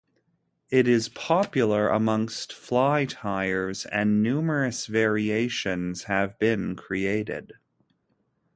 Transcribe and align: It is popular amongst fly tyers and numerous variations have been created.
It 0.71 0.87
is 0.87 1.09
popular 1.09 1.89
amongst 1.89 2.53
fly 2.53 3.05
tyers 3.05 3.85
and 3.85 4.23
numerous 4.23 4.87
variations 4.87 6.05
have 6.05 6.39
been 6.39 6.75
created. 6.75 7.53